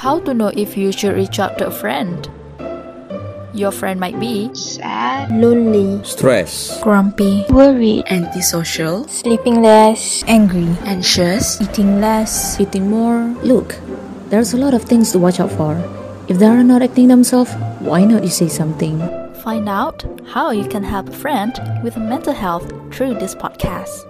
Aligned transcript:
How 0.00 0.18
to 0.20 0.32
know 0.32 0.48
if 0.56 0.78
you 0.78 0.92
should 0.92 1.12
reach 1.14 1.38
out 1.38 1.58
to 1.58 1.66
a 1.66 1.70
friend? 1.70 2.24
Your 3.52 3.70
friend 3.70 4.00
might 4.00 4.18
be 4.18 4.48
sad, 4.54 5.28
lonely, 5.30 6.02
stressed, 6.04 6.80
grumpy, 6.80 7.44
worried, 7.50 8.04
antisocial, 8.08 9.06
sleeping 9.08 9.60
less, 9.60 10.24
angry, 10.24 10.72
anxious, 10.88 11.60
eating 11.60 12.00
less, 12.00 12.58
eating 12.58 12.88
more. 12.88 13.28
Look, 13.44 13.76
there's 14.30 14.54
a 14.54 14.56
lot 14.56 14.72
of 14.72 14.84
things 14.84 15.12
to 15.12 15.18
watch 15.18 15.38
out 15.38 15.52
for. 15.52 15.76
If 16.28 16.38
they 16.38 16.46
are 16.46 16.64
not 16.64 16.80
acting 16.80 17.08
themselves, 17.08 17.52
why 17.80 18.04
not 18.04 18.22
you 18.22 18.30
say 18.30 18.48
something? 18.48 19.04
Find 19.44 19.68
out 19.68 20.00
how 20.32 20.50
you 20.50 20.64
can 20.64 20.82
help 20.82 21.10
a 21.10 21.12
friend 21.12 21.52
with 21.84 21.98
mental 21.98 22.32
health 22.32 22.72
through 22.90 23.20
this 23.20 23.34
podcast. 23.34 24.08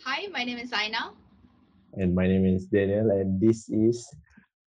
Hi, 0.00 0.28
my 0.32 0.44
name 0.44 0.56
is 0.56 0.72
Aina. 0.72 1.12
And 1.94 2.14
my 2.14 2.26
name 2.26 2.44
is 2.44 2.66
Daniel, 2.66 3.10
and 3.10 3.40
this 3.40 3.68
is 3.68 4.08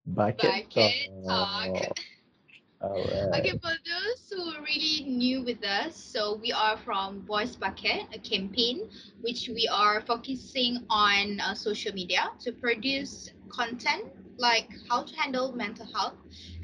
Bucket, 0.05 0.69
Bucket 0.69 1.09
Talk. 1.27 1.97
Alright. 2.81 3.41
Okay, 3.41 3.59
for 3.59 3.75
those 3.83 4.31
who 4.31 4.41
are 4.51 4.61
really 4.61 5.03
new 5.03 5.43
with 5.43 5.65
us, 5.65 5.97
so 5.97 6.35
we 6.41 6.53
are 6.53 6.77
from 6.77 7.25
Voice 7.25 7.55
Bucket, 7.55 8.03
a 8.13 8.19
campaign 8.19 8.89
which 9.21 9.49
we 9.49 9.67
are 9.67 10.01
focusing 10.01 10.85
on 10.89 11.41
uh, 11.41 11.53
social 11.53 11.93
media 11.93 12.29
to 12.39 12.53
produce 12.53 13.31
content 13.49 14.05
like 14.37 14.69
how 14.89 15.03
to 15.03 15.13
handle 15.17 15.51
mental 15.51 15.85
health 15.93 16.15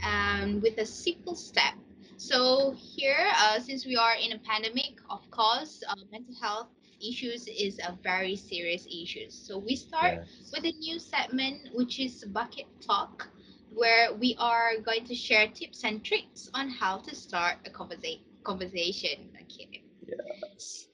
um, 0.08 0.62
with 0.62 0.78
a 0.78 0.86
simple 0.86 1.36
step. 1.36 1.74
So 2.16 2.74
here, 2.78 3.28
uh, 3.36 3.60
since 3.60 3.86
we 3.86 3.98
are 3.98 4.16
in 4.16 4.32
a 4.32 4.40
pandemic, 4.40 4.96
of 5.10 5.30
course, 5.30 5.84
uh, 5.88 5.96
mental 6.12 6.36
health 6.42 6.68
issues 7.10 7.48
is 7.48 7.80
a 7.80 7.94
very 8.04 8.36
serious 8.36 8.86
issue. 8.88 9.30
So 9.30 9.58
we 9.60 9.76
start 9.76 10.16
Yes. 10.18 10.52
with 10.54 10.66
a 10.66 10.72
new 10.80 11.00
segment 11.00 11.70
which 11.74 12.00
is 12.00 12.24
Bucket 12.26 12.68
Talk, 12.82 13.30
where 13.74 14.14
we 14.14 14.36
are 14.40 14.78
going 14.84 15.06
to 15.06 15.16
share 15.16 15.48
tips 15.48 15.84
and 15.84 16.04
tricks 16.04 16.50
on 16.54 16.70
how 16.70 16.98
to 17.00 17.16
start 17.16 17.58
a 17.66 17.70
conversa- 17.70 18.22
conversation. 18.44 19.30
Okay. 19.44 19.84
Yes. 20.08 20.88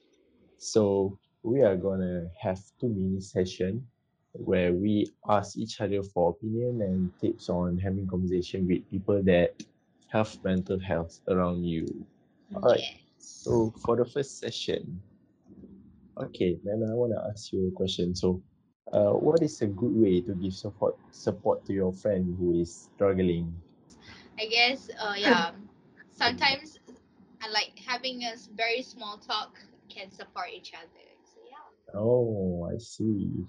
So 0.58 1.18
we 1.42 1.62
are 1.62 1.76
gonna 1.76 2.28
have 2.40 2.60
two 2.80 2.88
mini 2.88 3.20
session 3.20 3.86
where 4.32 4.72
we 4.72 5.06
ask 5.28 5.56
each 5.58 5.80
other 5.80 6.02
for 6.02 6.30
opinion 6.30 6.80
and 6.82 7.12
tips 7.20 7.48
on 7.48 7.78
having 7.78 8.06
conversation 8.06 8.66
with 8.66 8.88
people 8.90 9.22
that 9.24 9.62
have 10.08 10.30
mental 10.44 10.78
health 10.78 11.20
around 11.28 11.64
you. 11.64 11.86
Alright. 12.54 12.80
Yes. 12.80 13.00
So 13.18 13.72
for 13.84 13.96
the 13.96 14.04
first 14.04 14.38
session, 14.38 15.00
okay, 16.16 16.58
then 16.64 16.82
I 16.88 16.94
wanna 16.94 17.20
ask 17.30 17.52
you 17.52 17.68
a 17.68 17.72
question. 17.72 18.14
So, 18.14 18.42
uh, 18.92 19.12
what 19.12 19.42
is 19.42 19.60
a 19.62 19.66
good 19.66 19.94
way 19.94 20.20
to 20.22 20.34
give 20.34 20.54
support 20.54 20.96
support 21.10 21.64
to 21.66 21.72
your 21.72 21.92
friend 21.92 22.36
who 22.38 22.60
is 22.60 22.88
struggling? 22.94 23.62
I 24.38 24.46
guess, 24.46 24.90
uh, 25.00 25.14
yeah, 25.16 25.52
sometimes 26.10 26.78
I 27.42 27.48
like 27.50 27.78
having 27.86 28.24
a 28.24 28.34
very 28.56 28.82
small 28.82 29.18
talk 29.18 29.58
can 29.88 30.10
support 30.10 30.48
each 30.54 30.72
other. 30.74 31.06
So 31.24 31.40
yeah. 31.48 31.98
Oh, 31.98 32.68
I 32.72 32.78
see. 32.78 33.46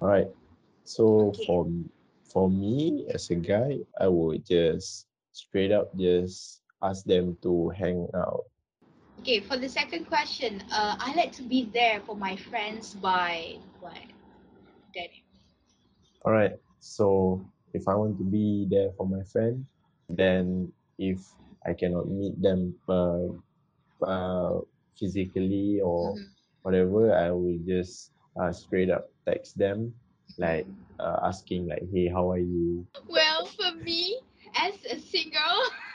All 0.00 0.08
right. 0.08 0.28
So 0.84 1.04
Okay. 1.28 1.44
for 1.46 1.66
for 2.32 2.50
me 2.50 3.06
as 3.14 3.30
a 3.30 3.36
guy, 3.36 3.78
I 4.00 4.08
would 4.08 4.44
just 4.46 5.06
straight 5.32 5.72
up 5.72 5.94
just 5.96 6.62
ask 6.82 7.04
them 7.04 7.36
to 7.42 7.70
hang 7.70 8.08
out. 8.14 8.44
Okay, 9.26 9.40
for 9.40 9.56
the 9.58 9.68
second 9.68 10.06
question, 10.06 10.62
uh, 10.70 10.94
I 11.00 11.12
like 11.16 11.32
to 11.32 11.42
be 11.42 11.64
there 11.74 11.98
for 12.06 12.14
my 12.14 12.36
friends 12.36 12.94
by 12.94 13.58
what? 13.80 13.98
Daniel. 14.94 15.26
All 16.24 16.32
right. 16.32 16.52
So 16.78 17.42
if 17.74 17.88
I 17.88 17.94
want 17.94 18.18
to 18.18 18.24
be 18.24 18.66
there 18.70 18.90
for 18.96 19.08
my 19.08 19.22
friend, 19.32 19.66
then 20.08 20.72
if 20.98 21.18
I 21.66 21.74
cannot 21.74 22.08
meet 22.08 22.40
them 22.40 22.74
uh, 22.88 23.34
uh, 24.04 24.60
physically 24.98 25.80
or 25.82 26.14
Mhm. 26.14 26.30
whatever, 26.62 27.10
I 27.14 27.30
will 27.32 27.58
just 27.66 28.12
uh, 28.38 28.52
straight 28.52 28.90
up 28.90 29.10
text 29.26 29.58
them, 29.58 29.94
like 30.38 30.70
uh, 31.00 31.18
asking 31.26 31.66
like, 31.66 31.82
"Hey, 31.92 32.06
how 32.08 32.30
are 32.30 32.38
you?" 32.38 32.86
Well, 33.08 33.46
for 33.46 33.72
me, 33.74 34.20
as 34.54 34.84
a 34.86 34.98
single, 34.98 35.58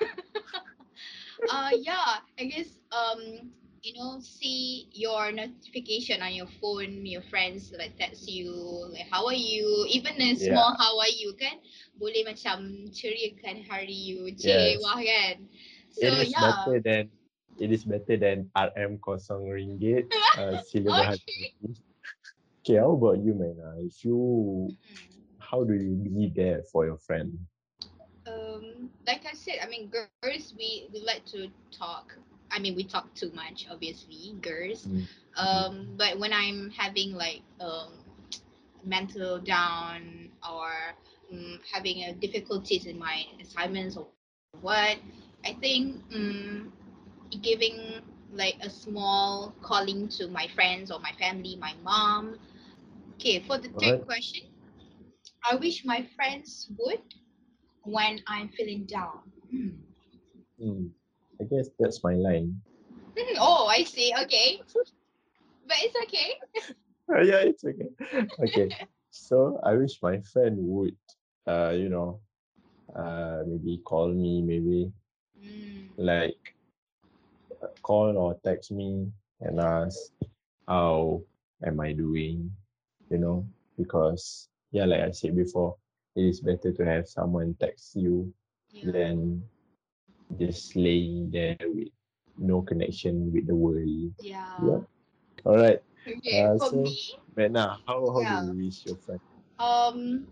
yeah, 1.79 2.19
I 2.39 2.43
guess 2.45 2.77
um, 2.91 3.51
you 3.81 3.93
know, 3.95 4.19
see 4.19 4.89
your 4.91 5.31
notification 5.31 6.21
on 6.21 6.33
your 6.33 6.47
phone, 6.61 7.05
your 7.05 7.21
friends 7.21 7.73
like 7.77 7.97
text 7.97 8.27
you, 8.29 8.51
like 8.91 9.07
how 9.11 9.25
are 9.27 9.33
you, 9.33 9.85
even 9.89 10.19
a 10.21 10.35
small 10.35 10.75
how 10.77 10.99
are 10.99 11.09
you 11.11 11.33
kan, 11.33 11.57
boleh 11.99 12.23
macam 12.27 12.87
ceriakan 12.91 13.65
hari 13.67 13.93
you, 13.95 14.29
Yes. 14.37 14.81
cewah 14.81 14.99
kan. 15.01 15.47
So 15.91 16.07
it 16.07 16.13
is 16.19 16.33
yeah, 16.33 16.35
better 16.35 16.79
than 16.79 17.09
it 17.59 17.71
is 17.71 17.83
better 17.85 18.17
than 18.17 18.49
RM 18.55 18.97
kosong 18.99 19.47
ringgit. 19.49 20.11
Uh, 20.33 20.57
sila 20.59 20.91
Okay. 20.91 20.93
berhati. 20.93 21.53
Okay, 22.63 22.77
how 22.77 22.91
about 22.93 23.19
you, 23.19 23.33
Mena? 23.33 23.75
If 23.79 24.03
you, 24.05 24.75
Hmm. 24.81 25.23
how 25.39 25.63
do 25.63 25.73
you 25.73 25.95
be 25.95 26.31
there 26.33 26.63
for 26.71 26.85
your 26.85 26.97
friend? 26.97 27.37
Um 28.61 28.89
like 29.07 29.25
I 29.29 29.33
said, 29.35 29.59
I 29.63 29.67
mean 29.67 29.89
girls 29.89 30.35
we 30.39 30.67
we 30.75 30.83
like 30.85 31.07
to 31.09 31.29
talk. 31.55 31.95
I 32.33 32.43
mean 32.43 32.59
we 32.61 32.67
talk 32.69 32.97
too 33.01 33.21
much, 33.21 33.57
obviously, 33.69 34.33
girls. 34.41 34.85
Mm. 34.87 35.07
Um 35.37 35.87
but 35.97 36.19
when 36.19 36.33
I'm 36.33 36.71
having 36.71 37.13
like 37.13 37.41
um 37.59 37.93
mental 38.83 39.39
down 39.39 40.29
or 40.49 40.71
um, 41.31 41.59
having 41.73 42.03
a 42.03 42.13
difficulties 42.13 42.85
in 42.85 42.97
my 42.99 43.25
assignments 43.41 43.97
or 43.97 44.07
what, 44.13 44.49
I 44.99 45.11
think 45.15 45.53
um 45.67 46.35
giving 47.05 47.55
like 48.05 48.25
a 48.33 48.69
small 48.69 49.35
calling 49.61 49.89
to 49.91 50.27
my 50.27 50.47
friends 50.47 50.75
or 50.75 50.87
my 50.87 51.11
family, 51.11 51.55
my 51.55 51.73
mom. 51.83 52.37
Okay, 53.15 53.39
for 53.39 53.57
the 53.57 53.69
third 53.69 53.97
question, 54.05 54.45
I 55.49 55.55
wish 55.55 55.85
my 55.85 56.01
friends 56.15 56.69
would 56.77 57.01
when 57.83 58.19
I'm 58.27 58.49
feeling 58.49 58.85
down. 58.85 59.19
Hmm. 59.51 59.69
Hmm. 60.59 60.87
I 61.41 61.45
guess 61.45 61.69
that's 61.79 62.03
my 62.03 62.13
line. 62.15 62.61
Hmm, 63.17 63.37
Oh, 63.39 63.67
I 63.67 63.83
see. 63.83 64.13
Okay. 64.23 64.61
But 65.67 65.77
it's 65.81 65.95
okay. 66.03 66.71
Uh, 67.11 67.21
yeah, 67.23 67.41
it's 67.41 67.63
okay. 67.63 67.89
Okay. 68.43 68.71
So 69.09 69.59
I 69.63 69.73
wish 69.75 70.01
my 70.01 70.19
friend 70.21 70.55
would, 70.59 70.95
uh, 71.47 71.71
you 71.75 71.89
know, 71.89 72.21
uh, 72.95 73.43
maybe 73.47 73.81
call 73.85 74.09
me, 74.13 74.41
maybe 74.41 74.91
Mm, 75.39 75.89
like 75.97 76.55
call 77.81 78.17
or 78.17 78.35
text 78.43 78.71
me 78.71 79.07
and 79.41 79.59
ask 79.59 80.11
how 80.67 81.21
am 81.65 81.79
I 81.79 81.93
doing, 81.93 82.51
you 83.09 83.17
know, 83.17 83.45
because 83.77 84.49
yeah, 84.71 84.85
like 84.85 85.01
I 85.01 85.11
said 85.11 85.35
before, 85.35 85.75
it 86.15 86.25
is 86.25 86.41
better 86.41 86.71
to 86.71 86.83
have 86.85 87.07
someone 87.07 87.55
text 87.59 87.95
you 87.95 88.33
yeah. 88.71 88.91
than 88.91 89.43
just 90.39 90.75
laying 90.75 91.29
there 91.31 91.57
with 91.63 91.89
no 92.37 92.61
connection 92.61 93.31
with 93.31 93.47
the 93.47 93.55
world. 93.55 94.11
Yeah. 94.19 94.47
Yeah. 94.63 94.81
All 95.45 95.57
right. 95.57 95.81
Okay. 96.07 96.43
Uh, 96.43 96.57
For 96.57 96.69
so 96.69 96.81
me, 96.81 96.97
Mena, 97.35 97.79
how 97.87 97.99
how 98.11 98.21
Yeah. 98.21 98.41
do 98.41 98.57
you 98.57 98.65
wish 98.65 98.85
your 98.85 98.97
friend? 98.97 99.21
um, 99.61 100.25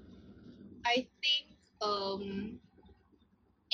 I 0.85 1.05
think 1.21 1.45
um, 1.81 2.57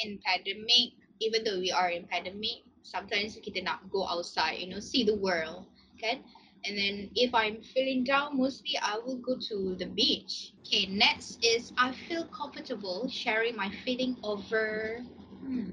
in 0.03 0.19
pandemic, 0.25 0.99
even 1.23 1.43
though 1.43 1.59
we 1.59 1.71
are 1.71 1.89
in 1.89 2.03
pandemic, 2.11 2.67
sometimes 2.83 3.39
kita 3.39 3.63
nak 3.63 3.87
go 3.87 4.03
outside, 4.03 4.59
you 4.59 4.67
know, 4.67 4.83
see 4.83 5.07
the 5.07 5.15
world, 5.15 5.65
kan? 5.95 6.21
And 6.67 6.77
then 6.77 7.11
if 7.15 7.33
I'm 7.33 7.61
feeling 7.61 8.03
down, 8.03 8.37
mostly 8.37 8.77
I 8.81 8.97
will 8.97 9.17
go 9.17 9.37
to 9.49 9.75
the 9.75 9.85
beach. 9.85 10.53
Okay, 10.65 10.85
next 10.87 11.43
is 11.43 11.73
I 11.77 11.91
feel 11.91 12.25
comfortable 12.25 13.07
sharing 13.09 13.55
my 13.55 13.69
feeling 13.69 14.17
over. 14.23 15.03
Hmm. 15.41 15.69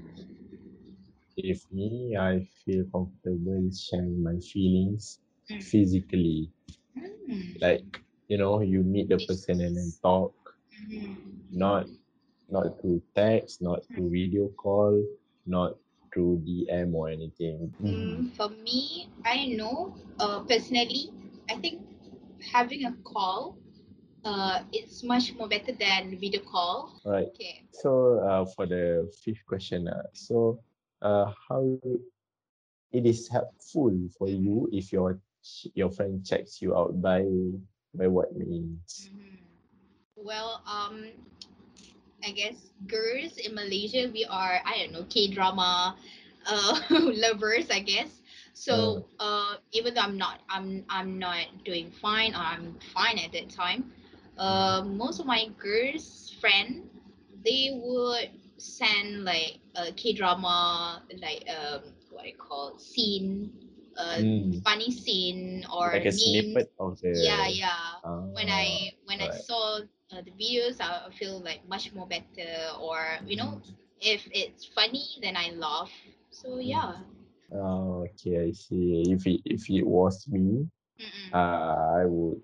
If 1.37 1.71
me, 1.71 2.15
I 2.17 2.41
feel 2.65 2.85
comfortable 2.91 3.69
sharing 3.71 4.23
my 4.23 4.37
feelings 4.39 5.19
Mm. 5.49 5.61
physically. 5.61 6.51
Hmm. 6.95 7.41
Like, 7.61 7.85
you 8.27 8.37
know, 8.37 8.61
you 8.61 8.83
meet 8.83 9.09
the 9.09 9.17
person 9.19 9.61
and 9.61 9.75
then 9.77 9.93
talk, 10.01 10.35
Mhm. 10.71 11.15
not 11.51 11.87
not 12.49 12.79
through 12.81 13.01
text, 13.15 13.61
not 13.61 13.79
through 13.93 14.09
video 14.11 14.49
call, 14.49 15.03
not 15.45 15.73
through 16.13 16.43
DM 16.45 16.95
or 16.95 17.09
anything. 17.09 17.73
Mm, 17.81 18.31
for 18.35 18.49
me, 18.49 19.09
I 19.25 19.47
know 19.47 19.95
uh, 20.19 20.41
personally, 20.41 21.11
I 21.49 21.55
think 21.55 21.81
having 22.53 22.85
a 22.85 22.93
call 23.03 23.57
uh, 24.25 24.63
it's 24.71 25.03
much 25.03 25.33
more 25.35 25.47
better 25.47 25.73
than 25.73 26.17
video 26.19 26.41
call. 26.41 26.93
Right. 27.05 27.27
Okay. 27.35 27.63
So 27.71 28.19
uh, 28.19 28.45
for 28.55 28.67
the 28.67 29.11
fifth 29.23 29.45
question, 29.47 29.87
uh, 29.87 30.03
so 30.13 30.59
uh, 31.01 31.31
how 31.49 31.79
it 32.91 33.05
is 33.05 33.27
helpful 33.29 33.91
for 34.17 34.27
you 34.29 34.69
if 34.71 34.91
your 34.93 35.19
your 35.73 35.89
friend 35.91 36.25
checks 36.25 36.61
you 36.61 36.75
out 36.75 37.01
by 37.01 37.25
by 37.93 38.07
what 38.07 38.35
means? 38.35 39.09
Mhm. 39.13 39.37
Well, 40.15 40.61
um, 40.65 41.05
I 42.25 42.31
guess 42.31 42.71
girls 42.87 43.37
in 43.37 43.55
Malaysia, 43.55 44.09
we 44.11 44.25
are 44.25 44.61
I 44.65 44.77
don't 44.83 44.93
know 44.93 45.05
K 45.09 45.27
drama, 45.27 45.95
uh, 46.47 46.79
lovers. 46.91 47.69
I 47.71 47.79
guess. 47.79 48.21
So 48.53 49.05
uh, 49.19 49.55
even 49.71 49.93
though 49.95 50.01
I'm 50.01 50.17
not, 50.17 50.39
I'm 50.49 50.83
I'm 50.89 51.19
not 51.19 51.45
doing 51.65 51.91
fine 51.91 52.33
or 52.33 52.39
I'm 52.43 52.77
fine 52.93 53.17
at 53.19 53.31
that 53.33 53.49
time. 53.49 53.91
Uh, 54.37 54.83
most 54.85 55.19
of 55.19 55.25
my 55.25 55.47
girls 55.59 56.35
friend, 56.39 56.89
they 57.43 57.69
would 57.73 58.29
send 58.57 59.23
like 59.23 59.59
a 59.75 59.91
K 59.93 60.13
drama 60.13 61.03
like 61.21 61.45
um 61.49 61.81
what 62.11 62.25
I 62.25 62.31
call 62.37 62.77
scene, 62.77 63.51
uh, 63.97 64.21
Mm. 64.21 64.63
funny 64.63 64.91
scene 64.91 65.65
or 65.73 65.91
Like 65.91 66.05
a 66.05 66.11
memes. 66.11 66.65
snippet 66.65 66.73
of 66.79 66.99
the. 67.01 67.13
Yeah, 67.13 67.47
yeah 67.47 68.01
when 68.33 68.49
Ah, 68.49 68.49
I 68.49 68.93
when 69.05 69.21
I 69.21 69.29
saw 69.29 69.79
uh, 70.13 70.21
the 70.21 70.31
videos, 70.31 70.81
I 70.81 71.09
feel 71.11 71.39
like 71.41 71.67
much 71.69 71.93
more 71.93 72.07
better. 72.07 72.51
Or 72.79 72.99
you 73.27 73.37
know, 73.37 73.61
if 74.01 74.27
it's 74.31 74.65
funny, 74.65 75.05
then 75.21 75.35
I 75.37 75.51
laugh. 75.51 75.91
So 76.31 76.59
yeah. 76.59 76.97
Oh, 77.53 78.05
okay, 78.05 78.47
I 78.47 78.51
see. 78.51 79.11
If 79.13 79.25
it 79.27 79.41
if 79.45 79.69
it 79.69 79.83
was 79.85 80.27
me, 80.27 80.69
Mm-mm. 80.99 81.33
uh, 81.33 81.99
I 82.01 82.05
would. 82.05 82.41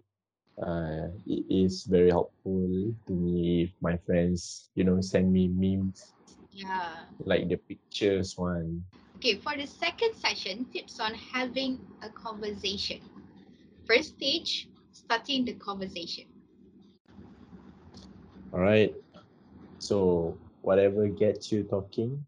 Uh, 0.62 1.10
it 1.25 1.45
is 1.50 1.86
very 1.86 2.10
helpful 2.10 2.94
to 3.07 3.13
me 3.13 3.63
if 3.63 3.72
my 3.81 3.98
friends, 4.06 4.69
you 4.75 4.83
know, 4.86 5.01
send 5.01 5.31
me 5.33 5.48
memes 5.48 6.13
Yeah. 6.51 7.06
like 7.25 7.48
the 7.50 7.57
pictures 7.57 8.38
one. 8.38 8.86
Okay. 9.18 9.36
For 9.38 9.56
the 9.57 9.68
second 9.68 10.15
session, 10.15 10.65
tips 10.74 11.00
on 11.00 11.13
having 11.15 11.80
a 12.01 12.10
conversation. 12.10 13.01
First 13.86 14.15
stage, 14.18 14.69
starting 14.94 15.45
the 15.45 15.54
conversation. 15.56 16.25
All 18.54 18.60
right. 18.60 18.94
So 19.80 20.40
whatever 20.62 21.07
gets 21.07 21.51
you 21.51 21.63
talking, 21.63 22.25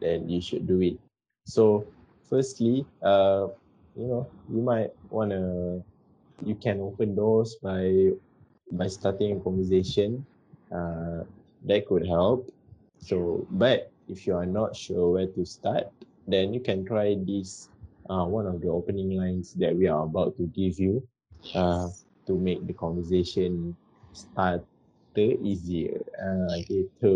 then 0.00 0.28
you 0.28 0.40
should 0.40 0.66
do 0.66 0.80
it. 0.80 0.98
So 1.46 1.86
firstly, 2.28 2.86
uh, 3.02 3.48
you 3.94 4.06
know, 4.06 4.30
you 4.48 4.62
might 4.62 4.90
wanna 5.10 5.80
you 6.42 6.54
can 6.56 6.80
open 6.80 7.14
doors 7.14 7.56
by 7.62 8.10
by 8.72 8.86
starting 8.88 9.36
a 9.36 9.40
conversation. 9.40 10.26
Uh, 10.72 11.24
that 11.64 11.86
could 11.86 12.06
help. 12.06 12.48
So, 12.98 13.46
but 13.50 13.92
if 14.08 14.26
you 14.26 14.34
are 14.36 14.46
not 14.46 14.76
sure 14.76 15.12
where 15.12 15.26
to 15.26 15.44
start, 15.44 15.84
then 16.26 16.52
you 16.54 16.60
can 16.60 16.84
try 16.84 17.16
this. 17.26 17.68
Uh, 18.08 18.24
one 18.26 18.46
of 18.46 18.60
the 18.60 18.68
opening 18.68 19.10
lines 19.16 19.54
that 19.54 19.76
we 19.76 19.86
are 19.86 20.04
about 20.04 20.36
to 20.36 20.46
give 20.54 20.78
you 20.78 21.02
uh, 21.54 21.88
to 22.26 22.38
make 22.38 22.66
the 22.66 22.72
conversation 22.74 23.76
starter 25.08 25.34
easier. 25.42 26.00
Uh, 26.20 26.60
gitu. 26.68 27.14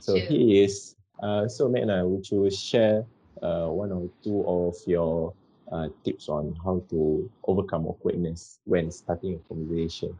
So 0.00 0.14
here 0.16 0.64
is. 0.64 0.94
Uh, 1.22 1.48
so 1.48 1.68
Magna, 1.68 2.06
would 2.06 2.28
you 2.30 2.50
share 2.50 3.04
uh, 3.42 3.68
one 3.68 3.92
or 3.92 4.08
two 4.22 4.44
of 4.46 4.76
your 4.86 5.32
uh, 5.72 5.88
tips 6.04 6.28
on 6.28 6.54
how 6.62 6.84
to 6.90 7.28
overcome 7.48 7.86
awkwardness 7.86 8.60
when 8.64 8.90
starting 8.90 9.34
a 9.34 9.40
conversation? 9.48 10.12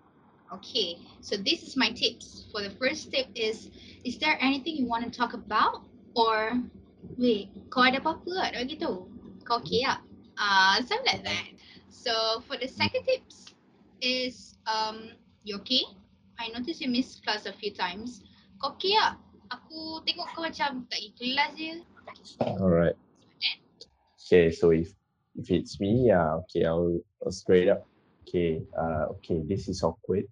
Okay, 0.55 0.99
so 1.21 1.37
this 1.37 1.67
is 1.67 1.77
my 1.77 1.91
tips. 1.91 2.47
For 2.53 2.63
the 2.63 2.71
first 2.71 3.11
tip 3.11 3.27
is, 3.35 3.69
is 4.05 4.17
there 4.19 4.39
anything 4.41 4.77
you 4.77 4.87
want 4.87 5.05
to 5.05 5.11
talk 5.11 5.35
about? 5.35 5.85
Or, 6.15 6.55
wait, 7.19 7.51
kau 7.69 7.85
ada 7.85 7.99
apa-apa 8.01 8.55
tak 8.55 8.65
gitu? 8.71 9.05
Kau 9.45 9.59
okay 9.61 9.85
tak? 9.85 10.01
Uh, 10.39 10.81
something 10.87 11.05
like 11.05 11.27
that. 11.27 11.51
So 11.91 12.41
for 12.47 12.57
the 12.57 12.71
second 12.71 13.05
tips 13.05 13.53
is, 14.01 14.57
um, 14.65 15.19
you 15.45 15.59
okay? 15.61 15.83
I 16.39 16.49
noticed 16.53 16.81
you 16.81 16.89
missed 16.89 17.25
class 17.25 17.47
a 17.47 17.53
few 17.53 17.73
times. 17.73 18.21
Kau 18.61 18.77
okay 18.77 18.97
tak? 18.97 19.21
Aku 19.53 20.03
tengok 20.05 20.29
kau 20.35 20.43
macam 20.43 20.85
tak 20.91 20.99
pergi 20.99 21.11
kelas 21.17 21.51
je. 21.55 21.73
All 22.61 22.73
right. 22.73 22.99
Okay, 24.27 24.51
so 24.51 24.75
if 24.75 24.91
if 25.39 25.55
it's 25.55 25.79
me, 25.79 26.11
yeah, 26.11 26.43
okay, 26.43 26.67
I'll, 26.67 26.99
I'll 27.23 27.31
straight 27.31 27.71
up. 27.71 27.87
Okay, 28.27 28.59
uh, 28.75 29.07
okay, 29.19 29.39
this 29.47 29.71
is 29.71 29.87
awkward, 29.87 30.27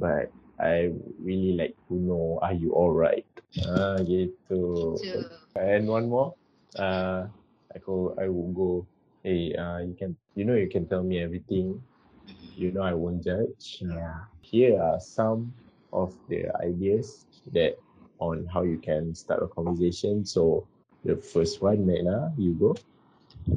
but 0.00 0.32
I 0.56 0.88
really 1.20 1.52
like 1.52 1.76
to 1.92 1.94
know, 2.00 2.40
are 2.40 2.56
you 2.56 2.72
all 2.72 2.96
right? 2.96 3.28
Ah, 3.68 4.00
gitu. 4.00 4.96
Gitu. 4.96 5.20
And 5.52 5.84
one 5.84 6.08
more, 6.08 6.32
uh, 6.80 7.28
I 7.68 7.76
go, 7.84 8.16
I 8.16 8.32
will 8.32 8.56
go. 8.56 8.70
Hey, 9.20 9.52
uh, 9.52 9.84
you 9.84 9.92
can, 10.00 10.16
you 10.32 10.48
know, 10.48 10.56
you 10.56 10.70
can 10.72 10.88
tell 10.88 11.04
me 11.04 11.20
everything. 11.20 11.76
Mm-hmm. 12.26 12.60
You 12.60 12.72
know, 12.72 12.82
I 12.82 12.94
won't 12.94 13.24
judge. 13.24 13.78
Yeah. 13.80 14.26
here 14.46 14.80
are 14.80 15.00
some 15.00 15.52
of 15.92 16.14
the 16.28 16.46
ideas 16.62 17.26
that 17.52 17.74
on 18.18 18.46
how 18.46 18.62
you 18.62 18.78
can 18.78 19.14
start 19.14 19.42
a 19.42 19.48
conversation. 19.48 20.24
So 20.24 20.66
the 21.04 21.16
first 21.16 21.60
one, 21.60 21.86
Magna, 21.86 22.32
you 22.38 22.54
go. 22.54 22.76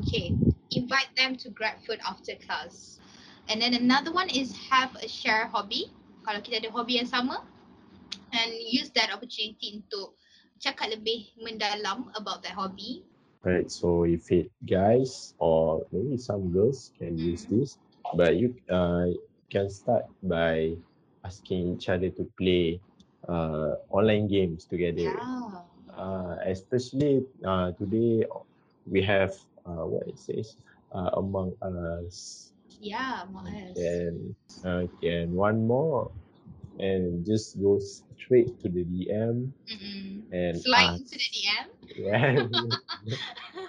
Okay, 0.02 0.36
invite 0.72 1.10
them 1.16 1.36
to 1.38 1.50
grab 1.50 1.78
food 1.86 2.00
after 2.06 2.34
class. 2.36 3.00
And 3.48 3.62
then 3.62 3.74
another 3.74 4.12
one 4.12 4.30
is 4.30 4.56
have 4.70 4.96
a 5.02 5.08
share 5.08 5.48
hobby. 5.48 5.90
Kalau 6.26 6.42
kita 6.42 6.62
ada 6.62 6.70
hobi 6.70 7.02
yang 7.02 7.10
sama, 7.10 7.42
and 8.34 8.50
use 8.70 8.94
that 8.94 9.10
opportunity 9.10 9.82
untuk 9.82 10.14
cakap 10.62 10.94
lebih 10.94 11.34
mendalam 11.42 12.10
about 12.14 12.46
that 12.46 12.54
hobby. 12.54 13.02
Right. 13.42 13.72
So 13.72 14.04
if 14.04 14.30
it 14.30 14.52
guys 14.68 15.34
or 15.40 15.88
maybe 15.90 16.20
some 16.20 16.52
girls 16.52 16.92
can 17.00 17.18
use 17.18 17.48
mm-hmm. 17.48 17.66
this, 17.66 17.80
but 18.14 18.36
you 18.38 18.54
uh 18.70 19.06
can 19.52 19.70
start 19.70 20.04
by 20.24 20.76
asking 21.26 21.76
each 21.76 21.90
other 21.90 22.10
to 22.10 22.24
play 22.38 22.80
uh 23.28 23.76
online 23.90 24.28
games 24.28 24.66
together. 24.66 25.12
Yeah. 25.12 25.62
Uh 25.98 26.36
especially 26.46 27.22
uh 27.46 27.72
today 27.80 28.26
we 28.86 29.02
have 29.04 29.32
uh 29.66 29.84
what 29.92 30.08
it 30.08 30.18
says 30.18 30.56
uh 30.96 31.10
among 31.18 31.54
us 31.62 32.52
Yeah, 32.80 33.24
Among 33.24 33.48
Us. 33.56 34.00
and 34.00 34.36
uh 34.66 34.84
and 35.02 35.32
one 35.34 35.66
more 35.68 36.12
and 36.80 37.26
just 37.26 37.60
go 37.62 37.80
straight 37.80 38.50
to 38.60 38.70
the 38.70 38.84
DM 38.84 39.54
Mm-mm. 39.70 40.24
and 40.32 40.64
Slide 40.64 40.94
ask. 40.94 41.02
into 41.02 41.18
the 41.18 41.30
DM. 41.32 41.68
Yeah. 41.96 42.46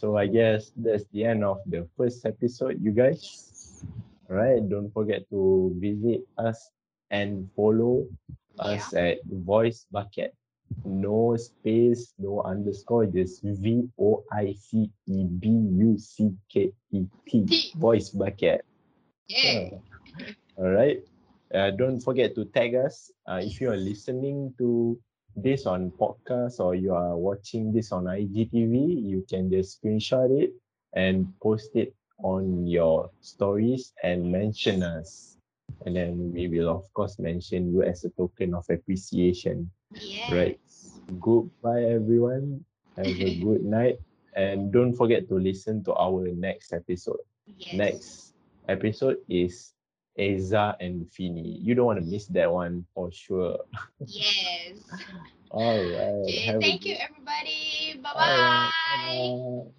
So 0.00 0.16
I 0.16 0.32
guess 0.32 0.72
that's 0.80 1.04
the 1.12 1.28
end 1.28 1.44
of 1.44 1.60
the 1.68 1.84
first 1.92 2.24
episode, 2.24 2.80
you 2.80 2.88
guys. 2.88 3.20
Yes. 3.20 3.84
Alright, 4.30 4.64
don't 4.64 4.88
forget 4.96 5.28
to 5.28 5.76
visit 5.76 6.24
us 6.40 6.72
and 7.10 7.44
follow 7.52 8.08
us 8.56 8.94
at 8.96 9.20
Voice 9.28 9.84
Bucket. 9.92 10.32
No 10.88 11.36
space, 11.36 12.14
no 12.16 12.40
underscore, 12.40 13.12
just 13.12 13.44
V 13.44 13.92
O 14.00 14.24
I 14.32 14.56
C 14.56 14.88
E 15.04 15.24
B 15.28 15.52
U 15.84 15.98
C 15.98 16.32
K 16.48 16.72
E 16.96 17.04
T. 17.28 17.74
Voice 17.76 18.08
Bucket. 18.08 18.64
Yeah. 19.28 19.84
Alright. 20.56 21.04
Uh, 21.52 21.76
don't 21.76 22.00
forget 22.00 22.34
to 22.36 22.46
tag 22.46 22.74
us 22.74 23.12
uh, 23.28 23.44
if 23.44 23.60
you 23.60 23.68
are 23.68 23.76
listening 23.76 24.54
to 24.56 24.96
this 25.42 25.66
on 25.66 25.92
podcast 25.92 26.60
or 26.60 26.74
you 26.74 26.94
are 26.94 27.16
watching 27.16 27.72
this 27.72 27.92
on 27.92 28.06
IGTV. 28.08 28.76
You 29.10 29.24
can 29.28 29.50
just 29.50 29.80
screenshot 29.82 30.30
it 30.30 30.52
and 30.94 31.28
post 31.42 31.70
it 31.76 31.94
on 32.22 32.66
your 32.66 33.10
stories 33.20 33.92
and 34.02 34.30
mention 34.30 34.82
us. 34.82 35.38
And 35.84 35.96
then 35.96 36.32
we 36.32 36.48
will 36.48 36.68
of 36.70 36.84
course 36.94 37.18
mention 37.18 37.72
you 37.72 37.82
as 37.82 38.04
a 38.04 38.10
token 38.10 38.54
of 38.54 38.64
appreciation. 38.70 39.70
Yes. 39.94 40.20
Right. 40.28 40.60
Goodbye 41.20 41.84
everyone. 41.84 42.64
Have 42.96 43.20
a 43.20 43.30
good 43.46 43.62
night. 43.64 43.98
And 44.36 44.72
don't 44.72 44.94
forget 44.94 45.28
to 45.28 45.34
listen 45.36 45.82
to 45.84 45.94
our 45.94 46.28
next 46.32 46.72
episode. 46.72 47.20
Yes. 47.56 47.70
Next 47.72 48.34
episode 48.68 49.18
is 49.28 49.74
Eza 50.20 50.76
and 50.80 51.10
Fini. 51.10 51.58
You 51.62 51.74
don't 51.74 51.86
want 51.86 51.98
to 52.00 52.04
miss 52.04 52.26
that 52.28 52.52
one 52.52 52.86
for 52.94 53.10
sure. 53.10 53.58
Yes. 54.06 54.78
All 55.50 55.84
right. 55.84 56.34
Okay, 56.34 56.56
thank 56.60 56.84
you 56.86 56.96
everybody. 57.00 58.00
Bye 58.02 58.12
right, 58.14 58.72
bye. 58.96 59.32
bye-bye. 59.32 59.72